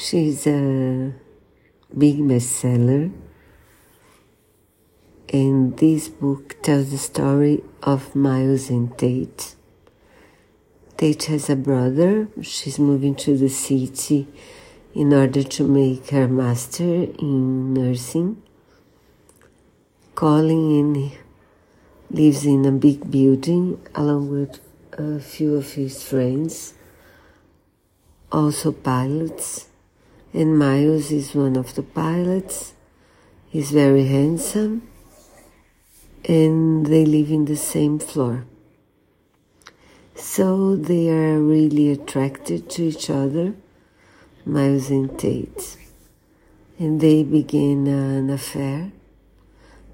She's 0.00 0.46
a 0.46 1.12
big 1.90 2.18
bestseller, 2.18 3.10
and 5.32 5.76
this 5.76 6.08
book 6.08 6.54
tells 6.62 6.92
the 6.92 6.98
story 6.98 7.64
of 7.82 8.14
Miles 8.14 8.70
and 8.70 8.96
Tate. 8.96 9.56
Tate 10.96 11.24
has 11.24 11.50
a 11.50 11.56
brother. 11.56 12.28
She's 12.42 12.78
moving 12.78 13.16
to 13.16 13.36
the 13.36 13.48
city 13.48 14.28
in 14.94 15.12
order 15.12 15.42
to 15.42 15.64
make 15.64 16.10
her 16.10 16.28
master 16.28 17.08
in 17.18 17.74
nursing. 17.74 18.40
Colin 20.14 21.10
lives 22.08 22.46
in 22.46 22.64
a 22.66 22.70
big 22.70 23.10
building 23.10 23.84
along 23.96 24.30
with 24.30 24.60
a 24.92 25.18
few 25.18 25.56
of 25.56 25.72
his 25.72 26.04
friends, 26.04 26.74
also 28.30 28.70
pilots 28.70 29.68
and 30.32 30.58
Miles 30.58 31.10
is 31.10 31.34
one 31.34 31.56
of 31.56 31.74
the 31.74 31.82
pilots. 31.82 32.74
He's 33.48 33.70
very 33.70 34.06
handsome, 34.06 34.88
and 36.24 36.86
they 36.86 37.06
live 37.06 37.30
in 37.30 37.46
the 37.46 37.56
same 37.56 37.98
floor. 37.98 38.44
So 40.14 40.76
they 40.76 41.08
are 41.10 41.40
really 41.40 41.90
attracted 41.90 42.68
to 42.70 42.82
each 42.82 43.08
other, 43.08 43.54
Miles 44.44 44.90
and 44.90 45.18
Tate. 45.18 45.76
And 46.78 47.00
they 47.00 47.22
begin 47.22 47.86
an 47.86 48.28
affair. 48.28 48.92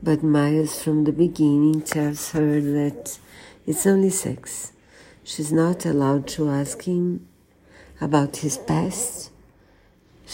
But 0.03 0.23
Miles, 0.23 0.83
from 0.83 1.05
the 1.05 1.13
beginning, 1.13 1.83
tells 1.83 2.33
her 2.33 2.61
that 2.61 3.19
it's 3.67 3.87
only 3.87 4.11
sex. 4.11 4.73
She's 5.23 5.53
not 5.53 5.87
allowed 5.87 6.27
to 6.29 6.51
ask 6.51 6.83
him 6.83 7.27
about 8.01 8.39
his 8.39 8.59
past 8.59 9.31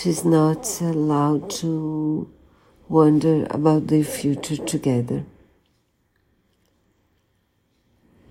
she's 0.01 0.25
not 0.25 0.81
allowed 0.81 1.51
to 1.51 2.33
wonder 2.88 3.47
about 3.51 3.88
their 3.88 4.05
future 4.05 4.57
together. 4.57 5.24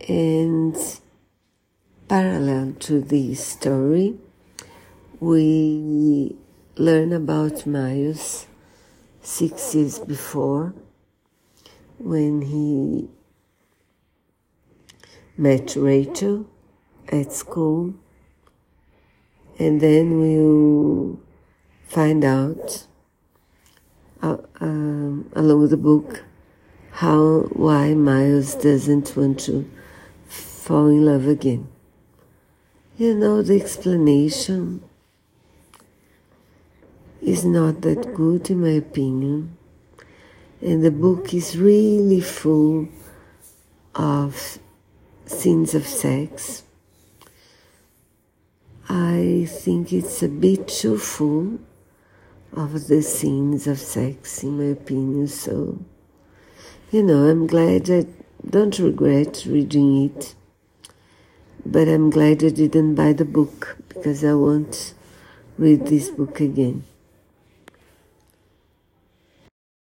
And 0.07 0.75
parallel 2.07 2.73
to 2.79 3.01
this 3.01 3.45
story, 3.45 4.17
we 5.19 6.35
learn 6.75 7.13
about 7.13 7.67
Miles 7.67 8.47
six 9.21 9.75
years 9.75 9.99
before 9.99 10.73
when 11.99 12.41
he 12.41 13.09
met 15.37 15.75
Rachel 15.75 16.47
at 17.09 17.31
school, 17.31 17.93
and 19.59 19.79
then 19.79 20.19
we'll 20.19 21.28
find 21.89 22.23
out 22.23 22.85
uh, 24.21 24.37
um, 24.61 25.27
along 25.35 25.67
the 25.69 25.77
book 25.77 26.23
how 26.91 27.47
why 27.51 27.95
Miles 27.95 28.53
doesn't 28.53 29.17
want 29.17 29.39
to 29.41 29.67
fall 30.27 30.87
in 30.87 31.03
love 31.03 31.27
again. 31.27 31.67
You 32.95 33.15
know 33.15 33.41
the 33.41 33.59
explanation 33.59 34.83
is 37.21 37.43
not 37.43 37.81
that 37.81 38.13
good 38.13 38.51
in 38.51 38.61
my 38.61 38.77
opinion, 38.85 39.57
and 40.61 40.85
the 40.85 40.91
book 40.91 41.33
is 41.33 41.57
really 41.57 42.21
full 42.21 42.87
of 43.95 44.59
scenes 45.25 45.73
of 45.73 45.87
sex. 45.87 46.63
I 48.87 49.47
think 49.49 49.91
it's 49.91 50.21
a 50.21 50.29
bit 50.29 50.67
too 50.67 50.97
full 50.99 51.59
of 52.53 52.87
the 52.87 53.01
scenes 53.01 53.67
of 53.67 53.79
sex, 53.79 54.43
in 54.43 54.57
my 54.57 54.71
opinion. 54.71 55.27
So, 55.27 55.79
you 56.91 57.03
know, 57.03 57.29
I'm 57.29 57.47
glad 57.47 57.89
I 57.89 58.05
don't 58.47 58.77
regret 58.79 59.45
reading 59.45 60.05
it, 60.05 60.35
but 61.65 61.87
I'm 61.87 62.09
glad 62.09 62.43
I 62.43 62.49
didn't 62.49 62.95
buy 62.95 63.13
the 63.13 63.25
book 63.25 63.77
because 63.87 64.23
I 64.23 64.33
won't 64.33 64.93
read 65.57 65.87
this 65.87 66.09
book 66.09 66.39
again. 66.39 66.85